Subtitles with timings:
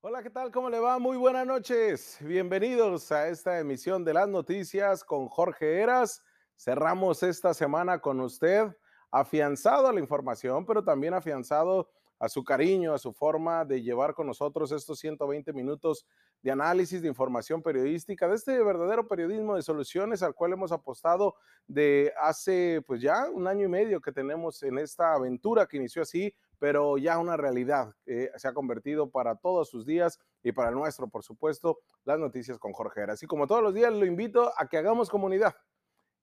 [0.00, 0.52] Hola, ¿qué tal?
[0.52, 1.00] ¿Cómo le va?
[1.00, 2.18] Muy buenas noches.
[2.20, 6.22] Bienvenidos a esta emisión de las noticias con Jorge Eras.
[6.56, 8.68] Cerramos esta semana con usted
[9.10, 11.90] afianzado a la información, pero también afianzado
[12.20, 16.06] a su cariño, a su forma de llevar con nosotros estos 120 minutos
[16.42, 21.34] de análisis, de información periodística, de este verdadero periodismo de soluciones al cual hemos apostado
[21.66, 26.02] de hace pues ya un año y medio que tenemos en esta aventura que inició
[26.02, 30.70] así pero ya una realidad que se ha convertido para todos sus días y para
[30.70, 34.52] el nuestro, por supuesto, las noticias con Jorge Así como todos los días, lo invito
[34.56, 35.54] a que hagamos comunidad.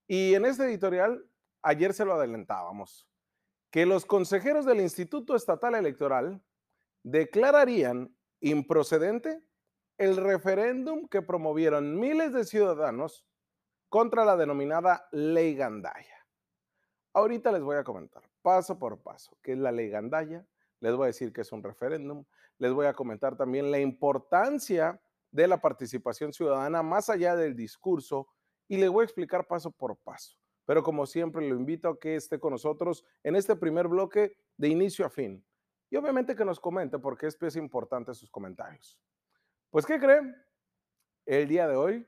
[0.07, 1.25] Y en este editorial,
[1.61, 3.07] ayer se lo adelantábamos,
[3.71, 6.43] que los consejeros del Instituto Estatal Electoral
[7.03, 9.41] declararían improcedente
[9.97, 13.25] el referéndum que promovieron miles de ciudadanos
[13.89, 16.24] contra la denominada ley Gandaya.
[17.15, 20.45] Ahorita les voy a comentar paso por paso qué es la ley Gandaya,
[20.81, 22.25] les voy a decir que es un referéndum,
[22.57, 28.27] les voy a comentar también la importancia de la participación ciudadana más allá del discurso
[28.67, 30.35] y les voy a explicar paso por paso.
[30.65, 34.67] Pero como siempre lo invito a que esté con nosotros en este primer bloque de
[34.67, 35.41] inicio a fin.
[35.89, 38.99] Y obviamente que nos comente porque es pieza importante sus comentarios.
[39.69, 40.35] Pues, ¿qué creen?
[41.25, 42.05] El día de hoy,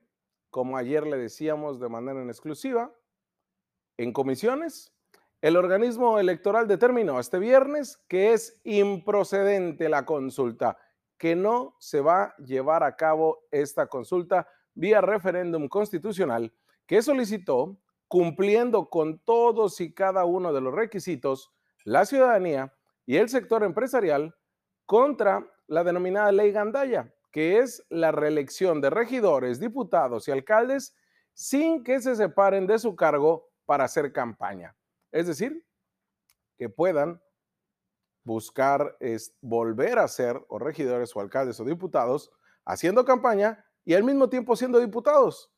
[0.50, 2.94] como ayer le decíamos de manera en exclusiva,
[3.96, 4.94] en comisiones
[5.42, 10.78] el organismo electoral determinó este viernes que es improcedente la consulta,
[11.18, 16.54] que no se va a llevar a cabo esta consulta vía referéndum constitucional
[16.86, 17.78] que solicitó,
[18.08, 21.52] cumpliendo con todos y cada uno de los requisitos,
[21.84, 22.74] la ciudadanía
[23.06, 24.36] y el sector empresarial
[24.86, 30.96] contra la denominada ley Gandaya, que es la reelección de regidores, diputados y alcaldes
[31.34, 34.76] sin que se separen de su cargo para hacer campaña.
[35.18, 35.66] Es decir,
[36.60, 37.20] que puedan
[38.24, 38.96] buscar
[39.42, 42.30] volver a ser o regidores o alcaldes o diputados
[42.66, 45.52] haciendo campaña y al mismo tiempo siendo diputados.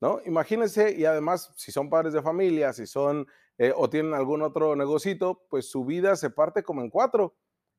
[0.00, 0.22] ¿No?
[0.24, 3.26] Imagínense, y además, si son padres de familia, si son
[3.58, 7.36] eh, o tienen algún otro negocito, pues su vida se parte como en cuatro.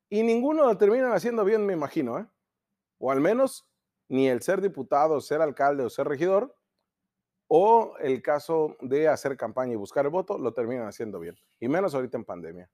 [0.10, 2.28] Y ninguno lo terminan haciendo bien, me imagino, ¿eh?
[3.00, 3.68] O al menos
[4.08, 6.56] ni el ser diputado, ser alcalde o ser regidor,
[7.56, 11.68] o el caso de hacer campaña y buscar el voto, lo terminan haciendo bien, y
[11.68, 12.68] menos ahorita en pandemia.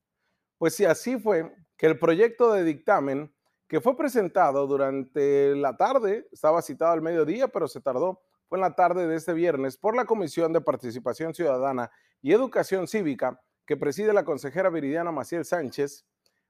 [0.58, 3.30] Pues sí, así fue que el proyecto de dictamen
[3.68, 8.62] que fue presentado durante la tarde, estaba citado al mediodía, pero se tardó, fue en
[8.62, 11.92] la tarde de este viernes por la Comisión de Participación Ciudadana
[12.22, 16.06] y Educación Cívica que preside la consejera Viridiana Maciel Sánchez,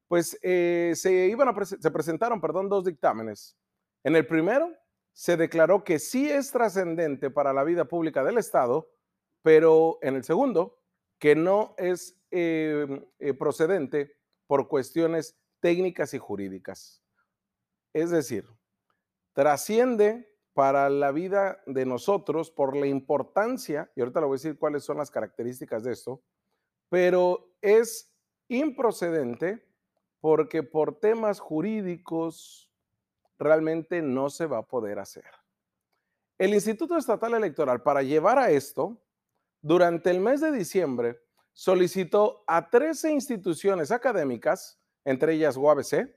[0.08, 3.58] pues eh, se, iban a se presentaron perdón, dos dictámenes.
[4.04, 4.72] En el primero
[5.20, 8.90] se declaró que sí es trascendente para la vida pública del Estado,
[9.42, 10.80] pero en el segundo,
[11.20, 14.16] que no es em, eh, procedente
[14.48, 17.04] por cuestiones técnicas y jurídicas.
[17.92, 18.46] Es decir,
[19.34, 24.58] trasciende para la vida de nosotros por la importancia, y ahorita le voy a decir
[24.58, 26.24] cuáles son las características de esto,
[26.88, 28.16] pero es
[28.48, 29.68] improcedente
[30.22, 32.69] porque por temas jurídicos,
[33.40, 35.26] realmente no se va a poder hacer.
[36.38, 39.02] El Instituto Estatal Electoral, para llevar a esto,
[39.62, 41.20] durante el mes de diciembre,
[41.54, 46.16] solicitó a 13 instituciones académicas, entre ellas UABC,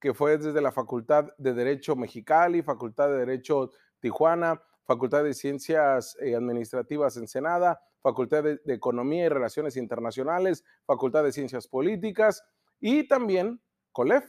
[0.00, 6.16] que fue desde la Facultad de Derecho Mexicali, Facultad de Derecho Tijuana, Facultad de Ciencias
[6.20, 12.42] eh, Administrativas Ensenada, Facultad de, de, Economía y Relaciones Internacionales, Facultad de Ciencias Políticas
[12.80, 13.62] y también
[13.92, 14.24] COLEF,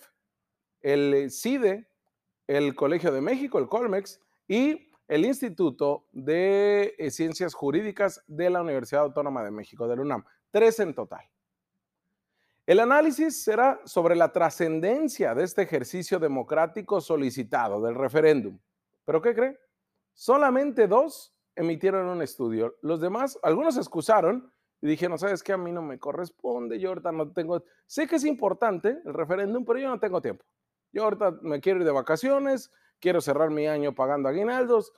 [0.81, 1.89] el CIDE,
[2.47, 8.61] el Colegio de México, el Colmex, y el Instituto de eh, Ciencias Jurídicas de la
[8.61, 10.23] Universidad Autónoma de México, del UNAM.
[10.51, 11.29] Tres en total.
[12.65, 18.57] El análisis será sobre la trascendencia de este ejercicio democrático solicitado del referéndum.
[19.03, 19.59] ¿Pero qué cree?
[20.13, 22.75] Solamente dos emitieron un estudio.
[22.81, 24.51] Los demás, algunos excusaron
[24.81, 25.53] y dijeron, ¿sabes qué?
[25.53, 27.63] A mí no me corresponde, yo ahorita no tengo...
[27.85, 30.45] Sé que es importante el referéndum, pero yo no tengo tiempo.
[30.93, 34.93] Yo ahorita me quiero ir de vacaciones, quiero cerrar mi año pagando aguinaldos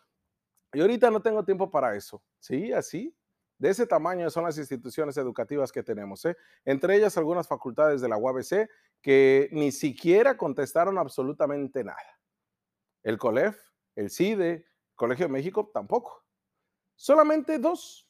[0.74, 2.21] y ahorita no tengo tiempo para eso.
[2.39, 3.15] Sí, así.
[3.57, 6.36] De ese tamaño son las instituciones educativas que tenemos, ¿eh?
[6.65, 8.69] entre ellas algunas facultades de la UABC
[9.01, 12.19] que ni siquiera contestaron absolutamente nada.
[13.01, 13.57] El COLEF,
[13.95, 14.65] el CIDE,
[14.95, 16.25] Colegio de México tampoco.
[16.95, 18.09] Solamente dos.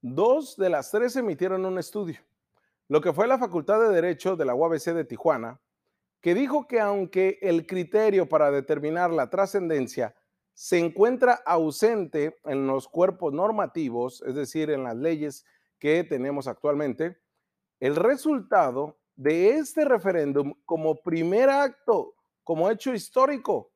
[0.00, 2.20] Dos de las tres emitieron un estudio.
[2.88, 5.60] Lo que fue la Facultad de Derecho de la UABC de Tijuana,
[6.24, 10.16] que dijo que aunque el criterio para determinar la trascendencia
[10.54, 15.44] se encuentra ausente en los cuerpos normativos, es decir, en las leyes
[15.78, 17.20] que tenemos actualmente,
[17.78, 23.70] el resultado de este referéndum como primer acto como hecho histórico.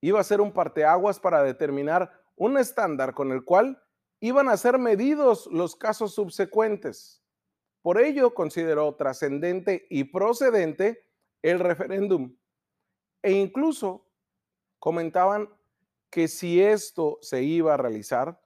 [0.00, 3.82] Iba a ser un parteaguas para determinar un estándar con el cual
[4.20, 7.24] iban a ser medidos los casos subsecuentes.
[7.82, 11.09] Por ello consideró trascendente y procedente
[11.42, 12.36] el referéndum.
[13.22, 14.06] E incluso
[14.78, 15.48] comentaban
[16.10, 18.40] que si esto se iba a realizar,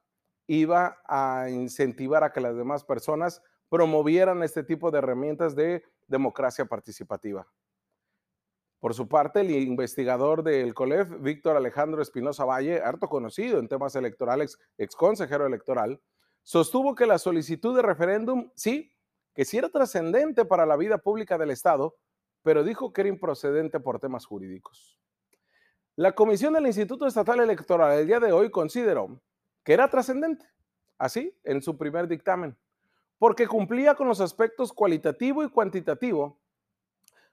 [0.47, 6.67] iba a incentivar a que las demás personas promovieran este tipo de herramientas de democracia
[6.67, 7.47] participativa.
[8.79, 13.97] Por su parte, el investigador del COLEF, Víctor Alejandro Espinosa Valle, harto conocido en temas
[13.97, 16.03] electorales, ex consejero electoral,
[16.43, 18.93] sostuvo que la solicitud de referéndum, sí,
[19.33, 21.97] que sí era trascendente para la vida pública del Estado,
[22.45, 25.01] pero dijo que era improcedente por temas jurídicos.
[25.97, 29.23] La comisión del Instituto Estatal Electoral el día de hoy consideró
[29.65, 30.47] que era trascendente,
[30.99, 32.57] así, en su primer dictamen,
[33.19, 36.39] porque cumplía con los aspectos cualitativo y cuantitativo,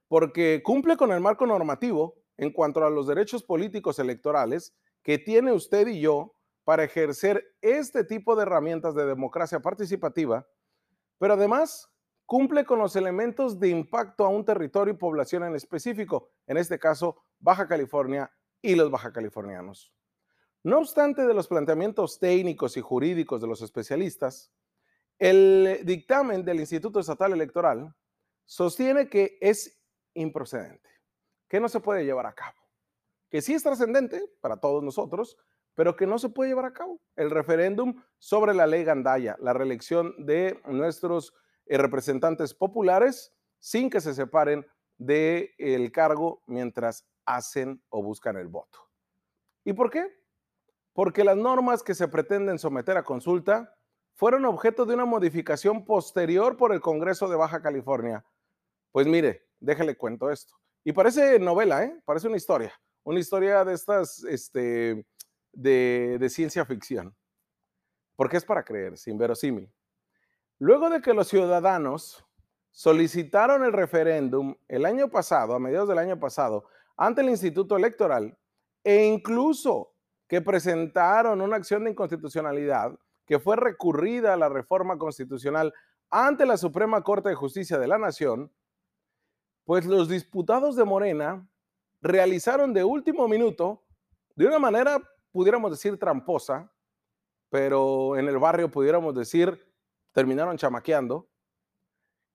[0.08, 4.74] porque cumple con el marco normativo en cuanto a los derechos políticos electorales
[5.04, 10.48] que tiene usted y yo para ejercer este tipo de herramientas de democracia participativa,
[11.18, 11.90] pero además
[12.31, 16.80] cumple con los elementos de impacto a un territorio y población en específico, en este
[16.80, 18.31] caso Baja California
[18.62, 19.94] y los baja californianos.
[20.63, 24.50] No obstante de los planteamientos técnicos y jurídicos de los especialistas,
[25.19, 27.94] el dictamen del Instituto Estatal Electoral
[28.45, 30.89] sostiene que es improcedente,
[31.50, 32.62] que no se puede llevar a cabo,
[33.30, 35.38] que sí es trascendente para todos nosotros,
[35.74, 37.01] pero que no se puede llevar a cabo.
[37.18, 41.34] El referéndum sobre la ley Gandaya, la reelección de nuestros
[41.68, 44.66] representantes populares sin que se separen
[44.98, 48.80] del cargo mientras hacen o buscan el voto.
[49.63, 50.22] ¿Y por qué?
[50.94, 53.75] porque las normas que se pretenden someter a consulta
[54.13, 58.25] fueron objeto de una modificación posterior por el Congreso de Baja California.
[58.92, 60.56] Pues mire, déjele cuento esto.
[60.84, 62.02] Y parece novela, ¿eh?
[62.06, 62.74] Parece una historia.
[63.04, 65.06] Una historia de estas, este,
[65.54, 67.16] de, de ciencia ficción.
[68.16, 69.72] Porque es para creer, sin verosímil.
[70.62, 72.24] Luego de que los ciudadanos
[72.69, 76.66] solicitaron el referéndum el año pasado, a mediados del año pasado,
[76.96, 78.38] ante el Instituto Electoral,
[78.84, 79.96] e incluso
[80.28, 85.74] que presentaron una acción de inconstitucionalidad que fue recurrida a la reforma constitucional
[86.12, 88.52] ante la Suprema Corte de Justicia de la Nación,
[89.66, 91.44] pues los diputados de Morena
[92.04, 93.84] realizaron de último minuto,
[94.36, 96.72] de una manera, pudiéramos decir, tramposa,
[97.50, 99.70] pero en el barrio pudiéramos decir,
[100.12, 101.28] terminaron chamaqueando,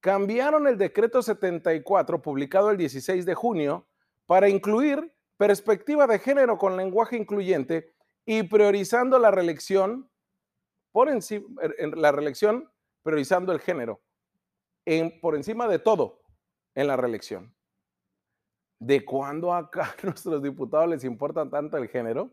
[0.00, 3.86] cambiaron el decreto 74 publicado el 16 de junio
[4.26, 7.92] para incluir perspectiva de género con lenguaje incluyente
[8.24, 10.10] y priorizando la reelección
[10.92, 11.62] por encima,
[11.94, 12.70] la reelección
[13.02, 14.00] priorizando el género
[14.84, 16.22] en, por encima de todo
[16.74, 17.54] en la reelección.
[18.78, 22.30] ¿De cuándo acá a nuestros diputados les importa tanto el género?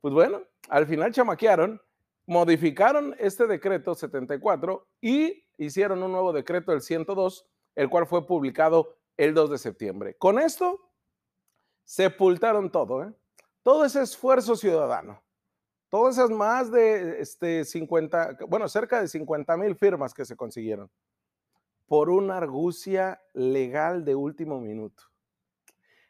[0.00, 1.80] Pues bueno, al final chamaquearon,
[2.28, 8.98] modificaron este decreto 74 y hicieron un nuevo decreto, el 102, el cual fue publicado
[9.16, 10.14] el 2 de septiembre.
[10.14, 10.90] Con esto
[11.84, 13.14] sepultaron todo, ¿eh?
[13.62, 15.22] todo ese esfuerzo ciudadano,
[15.88, 20.90] todas esas más de este, 50, bueno, cerca de 50 mil firmas que se consiguieron
[21.86, 25.02] por una argucia legal de último minuto.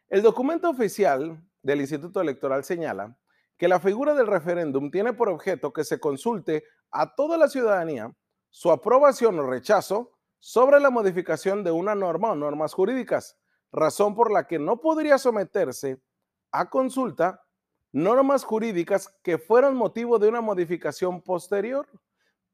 [0.09, 3.17] El documento oficial del Instituto Electoral señala
[3.59, 8.15] que la figura del referéndum tiene por objeto que se consulte a toda la ciudadanía
[8.49, 13.37] su aprobación o rechazo sobre la modificación de una norma o normas jurídicas
[13.71, 16.01] razón por la que no podría someterse
[16.51, 17.43] a consulta
[17.91, 21.87] normas jurídicas que fueran motivo de una modificación posterior.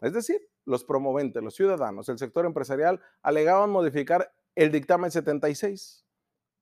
[0.02, 6.04] Es decir, los promoventes, los ciudadanos, el sector empresarial alegaban modificar el dictamen 76,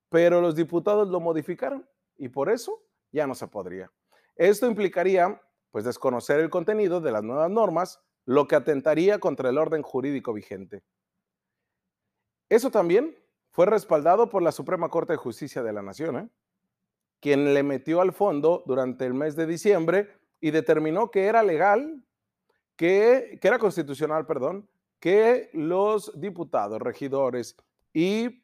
[0.10, 3.90] pero los diputados lo modificaron y por eso ya no se podría.
[4.36, 9.58] Esto implicaría pues desconocer el contenido de las nuevas normas, lo que atentaría contra el
[9.58, 10.84] orden jurídico vigente.
[12.50, 13.18] Eso también
[13.50, 16.30] fue respaldado por la Suprema Corte de Justicia de la Nación, ¿eh?
[17.20, 20.10] quien le metió al fondo durante el mes de diciembre
[20.40, 22.04] y determinó que era legal,
[22.76, 27.56] que, que era constitucional, perdón, que los diputados, regidores
[27.94, 28.44] y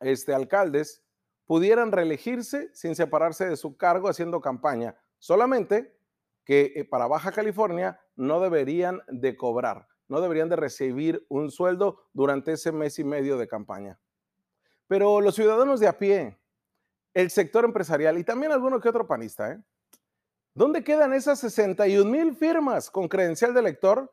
[0.00, 1.02] este, alcaldes
[1.46, 5.96] pudieran reelegirse sin separarse de su cargo haciendo campaña, solamente
[6.44, 12.08] que eh, para Baja California no deberían de cobrar, no deberían de recibir un sueldo
[12.12, 13.98] durante ese mes y medio de campaña.
[14.86, 16.38] Pero los ciudadanos de a pie,
[17.14, 19.62] el sector empresarial y también alguno que otro panista, ¿eh?
[20.54, 24.12] ¿dónde quedan esas 61 mil firmas con credencial de elector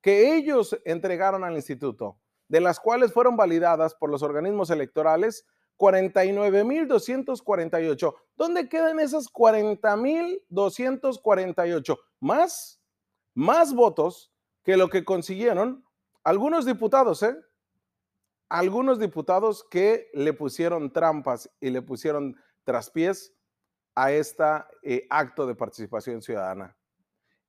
[0.00, 2.18] que ellos entregaron al instituto,
[2.48, 5.46] de las cuales fueron validadas por los organismos electorales
[5.82, 8.14] 49.248.
[8.36, 11.98] ¿Dónde quedan esas 40.248?
[12.20, 12.80] Más,
[13.34, 15.84] más votos que lo que consiguieron
[16.22, 17.36] algunos diputados, ¿eh?
[18.48, 23.34] Algunos diputados que le pusieron trampas y le pusieron traspiés
[23.96, 24.44] a este
[25.10, 26.76] acto de participación ciudadana.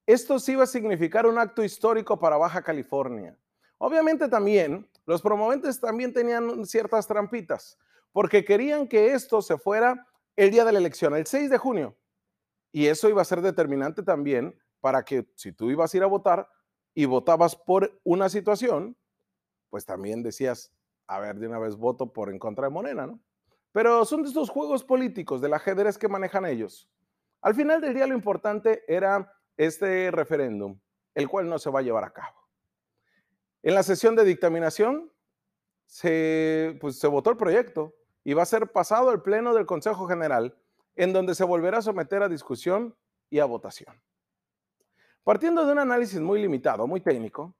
[0.08, 3.38] Esto sí va a significar un acto histórico para Baja California.
[3.78, 7.78] Obviamente también los promoventes también tenían ciertas trampitas,
[8.13, 11.98] porque querían que esto se fuera el día de la elección, el 6 de junio.
[12.72, 16.08] Y eso iba a ser determinante también para que si tú ibas a ir a
[16.08, 16.48] votar
[16.93, 18.96] y votabas por una situación,
[19.70, 20.72] pues también decías,
[21.08, 23.20] a ver, de una vez voto por en contra de Morena, ¿no?
[23.72, 26.89] Pero son de estos juegos políticos, del ajedrez que manejan ellos.
[27.41, 30.79] Al final del día lo importante era este referéndum,
[31.15, 32.38] el cual no se va a llevar a cabo.
[33.63, 35.12] En la sesión de dictaminación
[35.86, 40.08] se, pues, se votó el proyecto y va a ser pasado al Pleno del Consejo
[40.08, 40.56] General,
[40.96, 42.96] en donde se volverá a someter a discusión
[43.30, 44.01] y a votación.
[45.24, 47.56] Partiendo de un análisis muy limitado, muy técnico,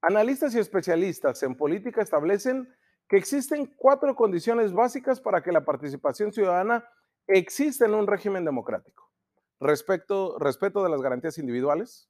[0.00, 2.74] analistas y especialistas en política establecen
[3.08, 6.88] que existen cuatro condiciones básicas para que la participación ciudadana
[7.26, 9.10] exista en un régimen democrático.
[9.58, 12.08] Respecto, respeto de las garantías individuales,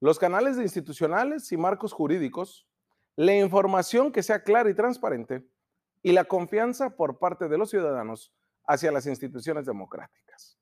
[0.00, 2.68] los canales institucionales y marcos jurídicos,
[3.16, 5.48] la información que sea clara y transparente
[6.02, 8.32] y la confianza por parte de los ciudadanos
[8.66, 10.58] hacia las instituciones democráticas.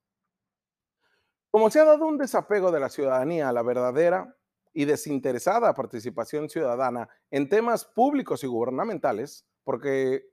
[1.50, 4.36] Como se ha dado un desapego de la ciudadanía a la verdadera
[4.72, 10.28] y desinteresada participación ciudadana en temas públicos y gubernamentales, porque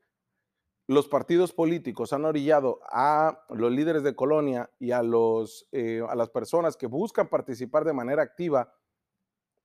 [0.88, 6.16] los partidos políticos han orillado a los líderes de colonia y a, los, eh, a
[6.16, 8.74] las personas que buscan participar de manera activa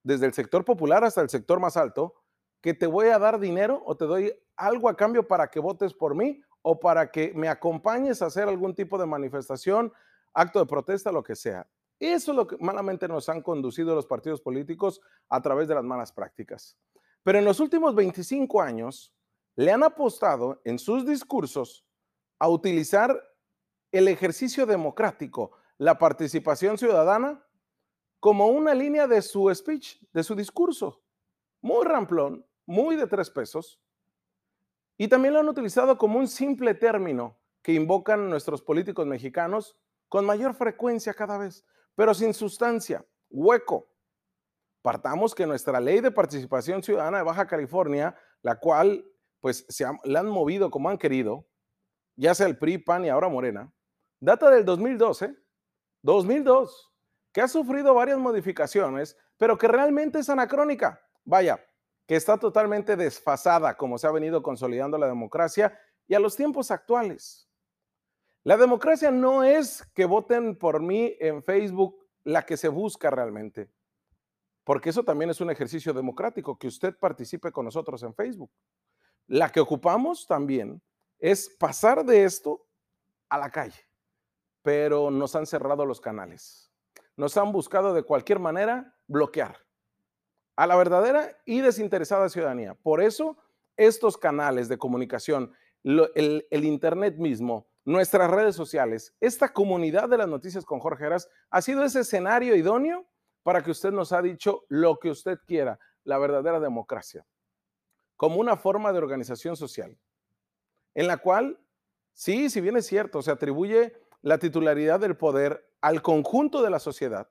[0.04, 2.14] desde el sector popular hasta el sector más alto,
[2.60, 5.94] que te voy a dar dinero o te doy algo a cambio para que votes
[5.94, 9.92] por mí o para que me acompañes a hacer algún tipo de manifestación,
[10.34, 11.66] acto de protesta, lo que sea.
[12.00, 15.84] Eso es lo que malamente nos han conducido los partidos políticos a través de las
[15.84, 16.76] malas prácticas.
[17.22, 19.12] Pero en los últimos 25 años
[19.56, 21.84] le han apostado en sus discursos
[22.38, 23.20] a utilizar
[23.90, 27.44] el ejercicio democrático, la participación ciudadana,
[28.20, 31.02] como una línea de su speech, de su discurso.
[31.60, 33.80] Muy ramplón, muy de tres pesos.
[34.98, 40.26] Y también lo han utilizado como un simple término que invocan nuestros políticos mexicanos con
[40.26, 43.88] mayor frecuencia cada vez, pero sin sustancia, hueco.
[44.82, 49.04] Partamos que nuestra ley de participación ciudadana de Baja California, la cual
[49.40, 51.48] pues se la han movido como han querido,
[52.16, 53.72] ya sea el PRI, PAN y ahora Morena,
[54.20, 55.34] data del 2012,
[56.02, 56.92] 2002
[57.32, 61.00] que ha sufrido varias modificaciones, pero que realmente es anacrónica.
[61.24, 61.64] Vaya,
[62.08, 66.72] que está totalmente desfasada como se ha venido consolidando la democracia y a los tiempos
[66.72, 67.48] actuales.
[68.42, 73.70] La democracia no es que voten por mí en Facebook la que se busca realmente,
[74.64, 78.50] porque eso también es un ejercicio democrático, que usted participe con nosotros en Facebook.
[79.26, 80.82] La que ocupamos también
[81.18, 82.66] es pasar de esto
[83.28, 83.86] a la calle,
[84.62, 86.68] pero nos han cerrado los canales
[87.18, 89.58] nos han buscado de cualquier manera bloquear
[90.58, 92.74] a la verdadera y desinteresada ciudadanía.
[92.74, 93.36] Por eso,
[93.76, 95.52] estos canales de comunicación,
[95.84, 101.62] el, Internet mismo, nuestras redes sociales, esta comunidad de las noticias con Jorge Heras ha
[101.62, 103.06] sido ese escenario idóneo
[103.44, 107.24] para que usted nos ha dicho lo que usted quiera, la verdadera democracia,
[108.16, 109.96] como una forma de organización social,
[110.92, 111.60] en la cual,
[112.14, 116.80] sí, si bien es cierto, se atribuye la titularidad del poder al conjunto de la
[116.80, 117.30] sociedad.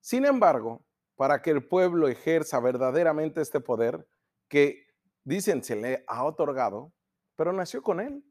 [0.00, 0.85] Sin embargo,
[1.16, 4.06] para que el pueblo ejerza verdaderamente este poder
[4.48, 4.86] que
[5.24, 6.92] dicen se le ha otorgado,
[7.34, 8.24] pero nació con él.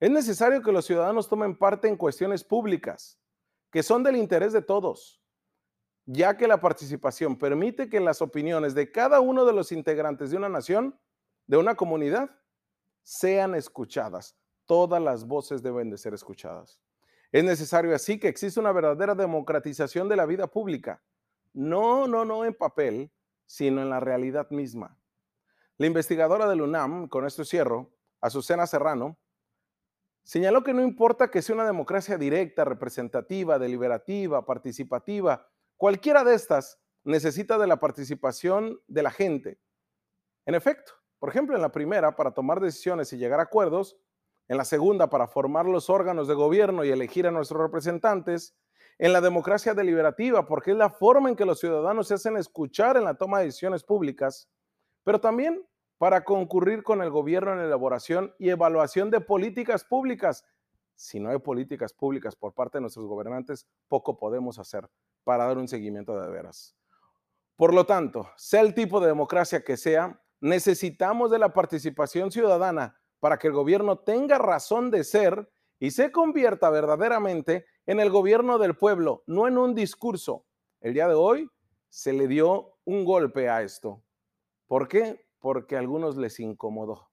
[0.00, 3.18] Es necesario que los ciudadanos tomen parte en cuestiones públicas
[3.70, 5.20] que son del interés de todos,
[6.06, 10.36] ya que la participación permite que las opiniones de cada uno de los integrantes de
[10.36, 10.98] una nación,
[11.46, 12.30] de una comunidad,
[13.02, 14.36] sean escuchadas.
[14.66, 16.80] Todas las voces deben de ser escuchadas.
[17.32, 21.02] Es necesario así que exista una verdadera democratización de la vida pública.
[21.56, 23.10] No, no, no en papel,
[23.46, 25.00] sino en la realidad misma.
[25.78, 29.18] La investigadora del UNAM, con esto cierro, Azucena Serrano,
[30.22, 35.48] señaló que no importa que sea una democracia directa, representativa, deliberativa, participativa,
[35.78, 39.58] cualquiera de estas necesita de la participación de la gente.
[40.44, 43.96] En efecto, por ejemplo, en la primera, para tomar decisiones y llegar a acuerdos,
[44.48, 48.54] en la segunda para formar los órganos de gobierno y elegir a nuestros representantes,
[48.98, 52.96] en la democracia deliberativa, porque es la forma en que los ciudadanos se hacen escuchar
[52.96, 54.48] en la toma de decisiones públicas,
[55.04, 55.66] pero también
[55.98, 60.44] para concurrir con el gobierno en la elaboración y evaluación de políticas públicas.
[60.94, 64.88] Si no hay políticas públicas por parte de nuestros gobernantes, poco podemos hacer
[65.24, 66.76] para dar un seguimiento de veras.
[67.56, 72.98] Por lo tanto, sea el tipo de democracia que sea, necesitamos de la participación ciudadana
[73.20, 78.58] para que el gobierno tenga razón de ser y se convierta verdaderamente en el gobierno
[78.58, 80.44] del pueblo, no en un discurso.
[80.80, 81.48] El día de hoy
[81.88, 84.02] se le dio un golpe a esto.
[84.66, 85.26] ¿Por qué?
[85.38, 87.10] Porque a algunos les incomodó.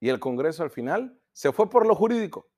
[0.00, 2.50] Y el Congreso al final se fue por lo jurídico,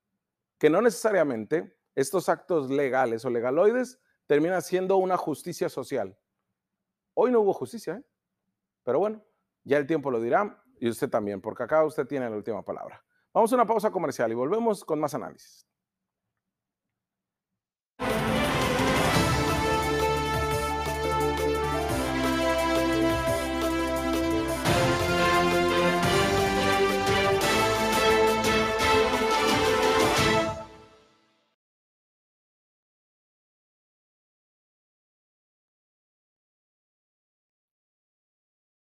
[0.59, 6.19] que no necesariamente estos actos legales o legaloides terminan siendo una justicia social.
[7.15, 8.05] Hoy no hubo justicia, ¿eh?
[8.83, 9.23] pero bueno,
[9.65, 13.03] ya el tiempo lo dirá y usted también, porque acá usted tiene la última palabra.
[13.33, 15.66] Vamos a una pausa comercial y volvemos con más análisis.